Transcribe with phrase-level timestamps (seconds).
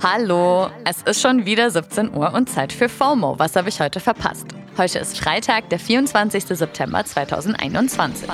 [0.00, 3.36] Hallo, es ist schon wieder 17 Uhr und Zeit für FOMO.
[3.40, 4.46] Was habe ich heute verpasst?
[4.76, 6.44] Heute ist Freitag, der 24.
[6.44, 8.28] September 2021.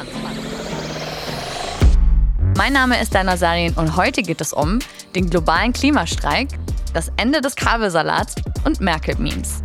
[2.58, 4.78] Mein Name ist Dana Sarin und heute geht es um
[5.14, 6.48] den globalen Klimastreik,
[6.92, 8.34] das Ende des Kabelsalats
[8.66, 9.62] und Merkel-Memes.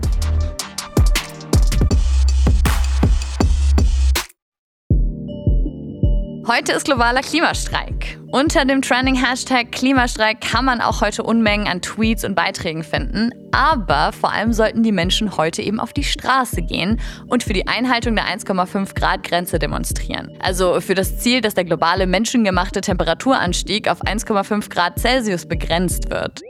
[6.48, 7.99] Heute ist globaler Klimastreik.
[8.32, 13.32] Unter dem Trending-Hashtag Klimastreik kann man auch heute Unmengen an Tweets und Beiträgen finden.
[13.52, 17.68] Aber vor allem sollten die Menschen heute eben auf die Straße gehen und für die
[17.68, 20.38] Einhaltung der 1,5 Grad Grenze demonstrieren.
[20.44, 26.44] Also für das Ziel, dass der globale menschengemachte Temperaturanstieg auf 1,5 Grad Celsius begrenzt wird.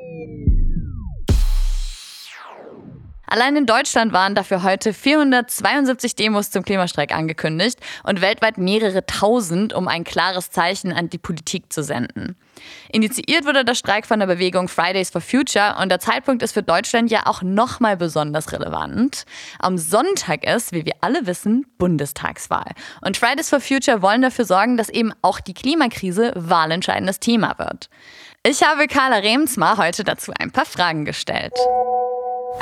[3.31, 9.71] Allein in Deutschland waren dafür heute 472 Demos zum Klimastreik angekündigt und weltweit mehrere tausend,
[9.71, 12.35] um ein klares Zeichen an die Politik zu senden.
[12.91, 16.63] Initiiert wurde der Streik von der Bewegung Fridays for Future und der Zeitpunkt ist für
[16.63, 19.25] Deutschland ja auch nochmal besonders relevant.
[19.59, 22.71] Am Sonntag ist, wie wir alle wissen, Bundestagswahl.
[23.01, 27.89] Und Fridays for Future wollen dafür sorgen, dass eben auch die Klimakrise wahlentscheidendes Thema wird.
[28.43, 31.53] Ich habe Carla Remsmar heute dazu ein paar Fragen gestellt.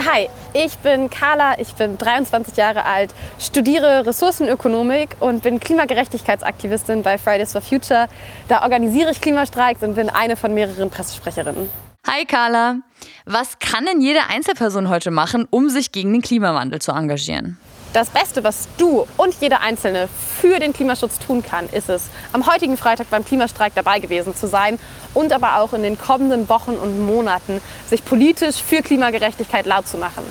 [0.06, 7.18] Hi, ich bin Carla, ich bin 23 Jahre alt, studiere Ressourcenökonomik und bin Klimagerechtigkeitsaktivistin bei
[7.18, 8.08] Fridays for Future.
[8.48, 11.70] Da organisiere ich Klimastreiks und bin eine von mehreren Pressesprecherinnen.
[12.06, 12.78] Hi Carla,
[13.26, 17.58] was kann denn jede Einzelperson heute machen, um sich gegen den Klimawandel zu engagieren?
[17.94, 20.10] Das Beste, was du und jeder Einzelne
[20.42, 24.48] für den Klimaschutz tun kann, ist es, am heutigen Freitag beim Klimastreik dabei gewesen zu
[24.48, 24.78] sein
[25.14, 29.98] und aber auch in den kommenden Wochen und Monaten sich politisch für Klimagerechtigkeit laut zu
[29.98, 30.24] machen.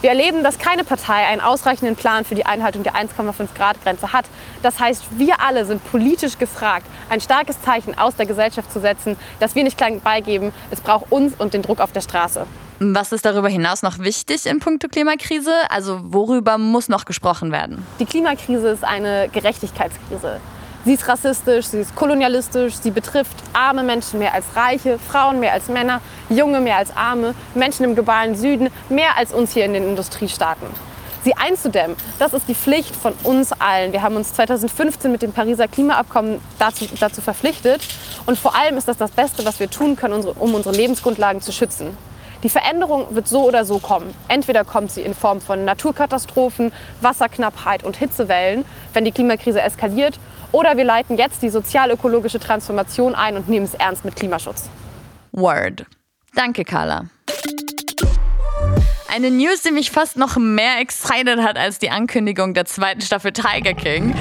[0.00, 4.12] Wir erleben, dass keine Partei einen ausreichenden Plan für die Einhaltung der 1,5 Grad Grenze
[4.12, 4.26] hat.
[4.62, 9.16] Das heißt, wir alle sind politisch gefragt, ein starkes Zeichen aus der Gesellschaft zu setzen,
[9.40, 10.52] dass wir nicht klein beigeben.
[10.70, 12.46] Es braucht uns und den Druck auf der Straße.
[12.80, 15.52] Was ist darüber hinaus noch wichtig in puncto Klimakrise?
[15.68, 17.84] Also worüber muss noch gesprochen werden?
[17.98, 20.40] Die Klimakrise ist eine Gerechtigkeitskrise.
[20.84, 25.54] Sie ist rassistisch, sie ist kolonialistisch, sie betrifft arme Menschen mehr als reiche, Frauen mehr
[25.54, 29.72] als Männer, Junge mehr als arme, Menschen im globalen Süden mehr als uns hier in
[29.72, 30.68] den Industriestaaten.
[31.24, 33.92] Sie einzudämmen, das ist die Pflicht von uns allen.
[33.92, 37.82] Wir haben uns 2015 mit dem Pariser Klimaabkommen dazu, dazu verpflichtet.
[38.24, 41.50] Und vor allem ist das das Beste, was wir tun können, um unsere Lebensgrundlagen zu
[41.50, 41.96] schützen.
[42.42, 44.14] Die Veränderung wird so oder so kommen.
[44.28, 50.20] Entweder kommt sie in Form von Naturkatastrophen, Wasserknappheit und Hitzewellen, wenn die Klimakrise eskaliert,
[50.52, 54.70] oder wir leiten jetzt die sozial-ökologische Transformation ein und nehmen es ernst mit Klimaschutz.
[55.32, 55.84] Word.
[56.34, 57.06] Danke, Carla.
[59.12, 63.32] Eine News, die mich fast noch mehr excited hat als die Ankündigung der zweiten Staffel
[63.32, 64.14] Tiger King,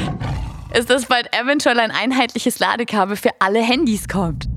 [0.73, 4.47] ist, dass bald eventuell ein einheitliches Ladekabel für alle Handys kommt.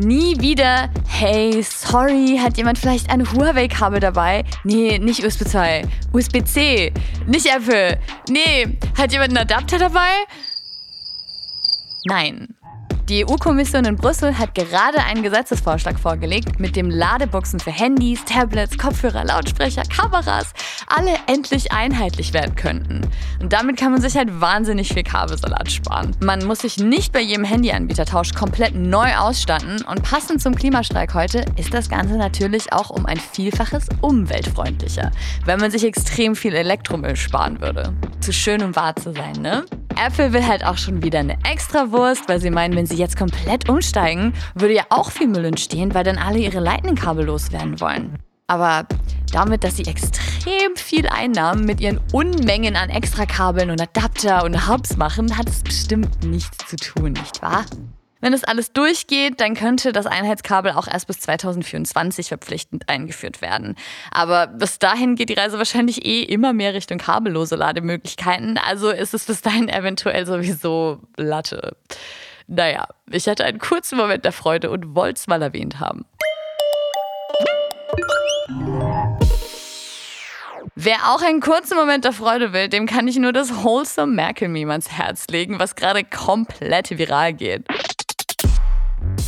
[0.00, 4.44] Nie wieder, hey, sorry, hat jemand vielleicht ein Huawei-Kabel dabei?
[4.62, 5.88] Nee, nicht USB 2.
[6.12, 6.92] USB-C.
[7.26, 7.98] Nicht Apple.
[8.30, 10.10] Nee, hat jemand einen Adapter dabei?
[12.04, 12.54] Nein.
[13.08, 18.76] Die EU-Kommission in Brüssel hat gerade einen Gesetzesvorschlag vorgelegt, mit dem Ladeboxen für Handys, Tablets,
[18.76, 20.52] Kopfhörer, Lautsprecher, Kameras
[20.88, 23.00] alle endlich einheitlich werden könnten.
[23.40, 26.14] Und damit kann man sich halt wahnsinnig viel Kabelsalat sparen.
[26.22, 31.46] Man muss sich nicht bei jedem Handyanbietertausch komplett neu ausstatten und passend zum Klimastreik heute
[31.56, 35.12] ist das Ganze natürlich auch um ein Vielfaches umweltfreundlicher,
[35.46, 37.94] wenn man sich extrem viel Elektromüll sparen würde.
[38.20, 39.64] Zu schön, um wahr zu sein, ne?
[39.98, 43.68] Apple will halt auch schon wieder eine Extrawurst, weil sie meinen, wenn sie jetzt komplett
[43.68, 48.16] umsteigen, würde ja auch viel Müll entstehen, weil dann alle ihre Lightning-Kabel loswerden wollen.
[48.46, 48.86] Aber
[49.32, 54.96] damit, dass sie extrem viel Einnahmen mit ihren Unmengen an Extrakabeln und Adapter und Hubs
[54.96, 57.64] machen, hat es bestimmt nichts zu tun, nicht wahr?
[58.20, 63.76] Wenn es alles durchgeht, dann könnte das Einheitskabel auch erst bis 2024 verpflichtend eingeführt werden.
[64.10, 68.58] Aber bis dahin geht die Reise wahrscheinlich eh immer mehr Richtung kabellose Lademöglichkeiten.
[68.58, 71.76] Also ist es bis dahin eventuell sowieso Latte.
[72.48, 76.04] Naja, ich hatte einen kurzen Moment der Freude und wollte es mal erwähnt haben.
[80.80, 84.70] Wer auch einen kurzen Moment der Freude will, dem kann ich nur das Wholesome Merkel-Meme
[84.70, 87.66] ans Herz legen, was gerade komplett viral geht.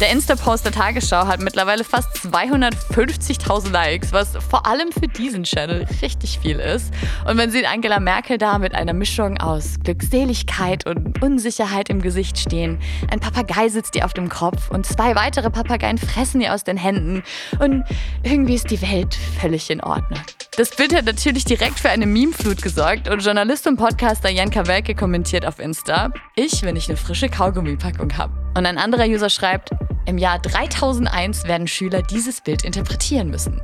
[0.00, 5.87] Der Insta-Post der Tagesschau hat mittlerweile fast 250.000 Likes, was vor allem für diesen Channel
[6.00, 6.91] richtig viel ist.
[7.29, 12.38] Und man sieht Angela Merkel da mit einer Mischung aus Glückseligkeit und Unsicherheit im Gesicht
[12.38, 12.79] stehen.
[13.11, 16.79] Ein Papagei sitzt ihr auf dem Kopf und zwei weitere Papageien fressen ihr aus den
[16.79, 17.23] Händen.
[17.58, 17.85] Und
[18.23, 20.20] irgendwie ist die Welt völlig in Ordnung.
[20.56, 24.94] Das Bild hat natürlich direkt für eine Memeflut gesorgt und Journalist und Podcaster Jan Kawelke
[24.94, 28.32] kommentiert auf Insta: Ich, wenn ich eine frische Kaugummipackung habe.
[28.56, 29.70] Und ein anderer User schreibt:
[30.11, 33.62] Im Jahr 3001 werden Schüler dieses Bild interpretieren müssen.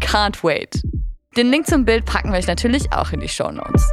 [0.00, 0.82] Can't wait.
[1.34, 3.90] Den Link zum Bild packen wir euch natürlich auch in die Show Notes.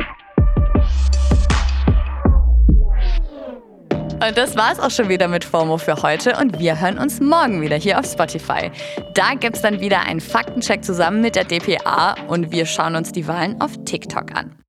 [4.11, 7.61] Und das war's auch schon wieder mit FOMO für heute und wir hören uns morgen
[7.61, 8.71] wieder hier auf Spotify.
[9.13, 13.25] Da gibt's dann wieder einen Faktencheck zusammen mit der DPA und wir schauen uns die
[13.25, 14.59] Wahlen auf TikTok an.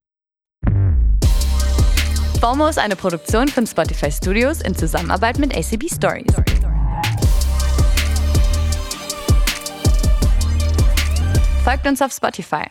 [2.40, 6.32] FOMO ist eine Produktion von Spotify Studios in Zusammenarbeit mit ACB Stories.
[11.66, 12.66] Folgt uns auf Spotify.